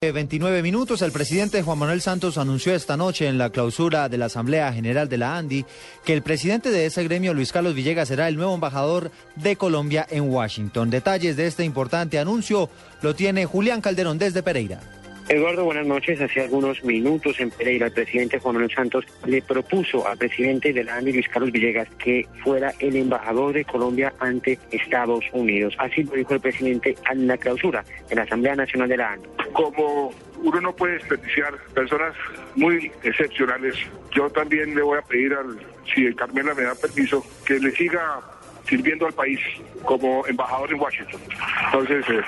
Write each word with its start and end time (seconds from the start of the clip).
29 0.00 0.62
minutos, 0.62 1.02
el 1.02 1.10
presidente 1.10 1.60
Juan 1.60 1.76
Manuel 1.76 2.00
Santos 2.00 2.38
anunció 2.38 2.72
esta 2.72 2.96
noche 2.96 3.26
en 3.26 3.36
la 3.36 3.50
clausura 3.50 4.08
de 4.08 4.16
la 4.16 4.26
Asamblea 4.26 4.72
General 4.72 5.08
de 5.08 5.18
la 5.18 5.36
ANDI 5.36 5.66
que 6.04 6.12
el 6.12 6.22
presidente 6.22 6.70
de 6.70 6.86
ese 6.86 7.02
gremio, 7.02 7.34
Luis 7.34 7.50
Carlos 7.50 7.74
Villegas, 7.74 8.06
será 8.06 8.28
el 8.28 8.36
nuevo 8.36 8.54
embajador 8.54 9.10
de 9.34 9.56
Colombia 9.56 10.06
en 10.08 10.30
Washington. 10.30 10.88
Detalles 10.88 11.36
de 11.36 11.48
este 11.48 11.64
importante 11.64 12.20
anuncio 12.20 12.70
lo 13.02 13.16
tiene 13.16 13.44
Julián 13.44 13.80
Calderón 13.80 14.18
desde 14.18 14.44
Pereira. 14.44 14.97
Eduardo, 15.30 15.64
buenas 15.64 15.86
noches. 15.86 16.18
Hace 16.22 16.40
algunos 16.40 16.82
minutos 16.84 17.38
en 17.38 17.50
Pereira, 17.50 17.86
el 17.86 17.92
presidente 17.92 18.38
Juan 18.38 18.54
Manuel 18.54 18.74
Santos 18.74 19.04
le 19.26 19.42
propuso 19.42 20.08
al 20.08 20.16
presidente 20.16 20.72
de 20.72 20.82
la 20.82 20.96
ANDI, 20.96 21.12
Luis 21.12 21.28
Carlos 21.28 21.52
Villegas, 21.52 21.86
que 21.98 22.26
fuera 22.42 22.72
el 22.78 22.96
embajador 22.96 23.52
de 23.52 23.62
Colombia 23.66 24.14
ante 24.20 24.58
Estados 24.70 25.26
Unidos. 25.34 25.76
Así 25.78 26.02
lo 26.04 26.12
dijo 26.12 26.32
el 26.32 26.40
presidente 26.40 26.96
en 27.10 27.26
la 27.26 27.36
clausura 27.36 27.84
de 28.08 28.16
la 28.16 28.22
Asamblea 28.22 28.56
Nacional 28.56 28.88
de 28.88 28.96
la 28.96 29.12
ANDI. 29.12 29.28
como 29.52 30.14
uno 30.42 30.60
no 30.62 30.74
puede 30.74 30.94
desperdiciar 30.94 31.58
personas 31.74 32.14
muy 32.54 32.90
excepcionales, 33.02 33.74
yo 34.14 34.30
también 34.30 34.74
le 34.74 34.80
voy 34.80 34.96
a 34.96 35.02
pedir 35.02 35.34
al, 35.34 35.58
si 35.94 36.10
Carmela 36.14 36.54
me 36.54 36.62
da 36.62 36.74
permiso, 36.74 37.22
que 37.44 37.58
le 37.58 37.70
siga 37.72 38.20
sirviendo 38.66 39.06
al 39.06 39.12
país 39.12 39.40
como 39.84 40.26
embajador 40.26 40.72
en 40.72 40.80
Washington. 40.80 41.20
Entonces, 41.66 42.04
eh, 42.08 42.20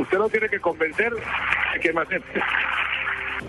usted 0.00 0.18
lo 0.18 0.28
tiene 0.28 0.48
que 0.48 0.60
convencer 0.60 1.12
de 1.12 1.80
que 1.80 1.92
más 1.92 2.08
gente. 2.08 2.26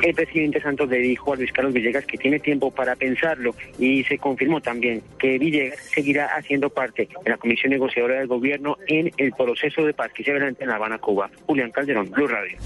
El 0.01 0.13
presidente 0.13 0.61
Santos 0.61 0.87
le 0.89 0.99
dijo 0.99 1.33
a 1.33 1.35
Luis 1.35 1.51
Carlos 1.51 1.73
Villegas 1.73 2.05
que 2.05 2.17
tiene 2.17 2.39
tiempo 2.39 2.71
para 2.71 2.95
pensarlo 2.95 3.53
y 3.77 4.03
se 4.05 4.17
confirmó 4.17 4.61
también 4.61 5.01
que 5.17 5.37
Villegas 5.37 5.79
seguirá 5.79 6.27
haciendo 6.27 6.69
parte 6.69 7.09
de 7.23 7.29
la 7.29 7.37
comisión 7.37 7.71
negociadora 7.71 8.19
del 8.19 8.27
gobierno 8.27 8.77
en 8.87 9.11
el 9.17 9.33
proceso 9.33 9.83
de 9.83 9.93
paz 9.93 10.11
que 10.13 10.23
se 10.23 10.31
adelanta 10.31 10.63
en 10.63 10.69
La 10.69 10.75
Habana, 10.75 10.99
Cuba. 10.99 11.29
Julián 11.45 11.71
Calderón, 11.71 12.09
Blue 12.11 12.27
Radio. 12.27 12.57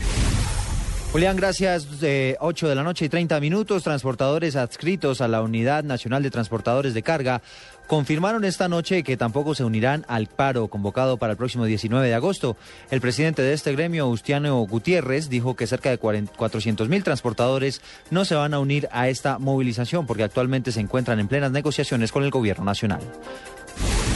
Julián, 1.13 1.35
gracias. 1.35 1.85
Eh, 2.01 2.37
8 2.39 2.67
de 2.67 2.73
la 2.73 2.81
noche 2.81 3.05
y 3.05 3.09
30 3.09 3.39
minutos. 3.39 3.83
Transportadores 3.83 4.55
adscritos 4.55 5.21
a 5.21 5.27
la 5.27 5.43
Unidad 5.43 5.83
Nacional 5.83 6.23
de 6.23 6.31
Transportadores 6.31 6.95
de 6.95 7.03
Carga 7.03 7.43
confirmaron 7.85 8.43
esta 8.45 8.67
noche 8.67 9.03
que 9.03 9.15
tampoco 9.15 9.53
se 9.53 9.63
unirán 9.63 10.05
al 10.07 10.25
paro 10.25 10.69
convocado 10.69 11.17
para 11.17 11.33
el 11.33 11.37
próximo 11.37 11.65
19 11.65 12.07
de 12.07 12.15
agosto. 12.15 12.57
El 12.89 12.99
presidente 12.99 13.43
de 13.43 13.53
este 13.53 13.73
gremio, 13.73 14.05
Augustiano 14.05 14.59
Gutiérrez, 14.61 15.29
dijo 15.29 15.55
que 15.55 15.67
cerca 15.67 15.91
de 15.91 15.99
400 15.99 16.89
mil 16.89 17.03
transportadores 17.03 17.83
no 18.09 18.25
se 18.25 18.33
van 18.33 18.55
a 18.55 18.59
unir 18.59 18.89
a 18.91 19.07
esta 19.07 19.37
movilización 19.37 20.07
porque 20.07 20.23
actualmente 20.23 20.71
se 20.71 20.79
encuentran 20.79 21.19
en 21.19 21.27
plenas 21.27 21.51
negociaciones 21.51 22.11
con 22.11 22.23
el 22.23 22.31
gobierno 22.31 22.65
nacional. 22.65 23.01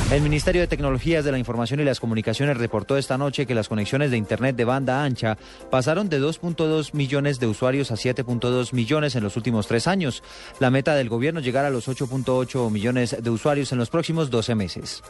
El 0.09 0.21
Ministerio 0.21 0.61
de 0.61 0.67
Tecnologías 0.67 1.25
de 1.25 1.33
la 1.33 1.37
Información 1.37 1.81
y 1.81 1.83
las 1.83 1.99
Comunicaciones 1.99 2.55
reportó 2.55 2.97
esta 2.97 3.17
noche 3.17 3.45
que 3.45 3.53
las 3.53 3.67
conexiones 3.67 4.09
de 4.09 4.15
Internet 4.15 4.55
de 4.55 4.63
banda 4.63 5.03
ancha 5.03 5.37
pasaron 5.69 6.07
de 6.07 6.21
2.2 6.21 6.93
millones 6.93 7.41
de 7.41 7.47
usuarios 7.47 7.91
a 7.91 7.95
7.2 7.95 8.71
millones 8.71 9.17
en 9.17 9.23
los 9.23 9.35
últimos 9.35 9.67
tres 9.67 9.85
años. 9.85 10.23
La 10.61 10.71
meta 10.71 10.95
del 10.95 11.09
gobierno 11.09 11.41
llegar 11.41 11.65
a 11.65 11.69
los 11.69 11.89
8.8 11.89 12.71
millones 12.71 13.17
de 13.21 13.29
usuarios 13.29 13.73
en 13.73 13.79
los 13.79 13.89
próximos 13.89 14.29
12 14.29 14.55
meses. 14.55 15.03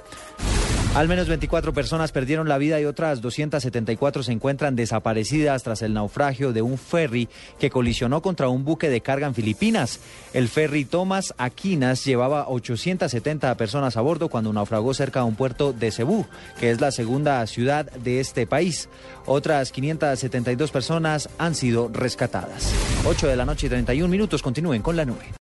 Al 0.97 1.07
menos 1.07 1.27
24 1.27 1.75
personas 1.75 2.11
perdieron 2.11 2.49
la 2.49 2.57
vida 2.57 2.81
y 2.81 2.85
otras 2.85 3.21
274 3.21 4.23
se 4.23 4.31
encuentran 4.31 4.75
desaparecidas 4.75 5.61
tras 5.61 5.83
el 5.83 5.93
naufragio 5.93 6.53
de 6.53 6.63
un 6.63 6.79
ferry 6.79 7.29
que 7.59 7.69
colisionó 7.69 8.23
contra 8.23 8.49
un 8.49 8.65
buque 8.65 8.89
de 8.89 9.01
carga 9.01 9.27
en 9.27 9.35
Filipinas. 9.35 9.99
El 10.33 10.49
ferry 10.49 10.85
Thomas 10.85 11.35
Aquinas 11.37 12.03
llevaba 12.03 12.49
870 12.49 13.55
personas 13.57 13.95
a 13.95 14.01
bordo 14.01 14.27
cuando 14.27 14.51
naufragó 14.51 14.91
cerca 14.95 15.19
de 15.19 15.27
un 15.27 15.35
puerto 15.35 15.71
de 15.71 15.91
Cebú, 15.91 16.25
que 16.59 16.71
es 16.71 16.81
la 16.81 16.89
segunda 16.89 17.45
ciudad 17.45 17.91
de 17.91 18.19
este 18.19 18.47
país. 18.47 18.89
Otras 19.27 19.71
572 19.71 20.71
personas 20.71 21.29
han 21.37 21.53
sido 21.53 21.91
rescatadas. 21.93 22.73
8 23.05 23.27
de 23.27 23.35
la 23.35 23.45
noche 23.45 23.67
y 23.67 23.69
31 23.69 24.09
minutos. 24.09 24.41
Continúen 24.41 24.81
con 24.81 24.95
la 24.95 25.05
nube. 25.05 25.27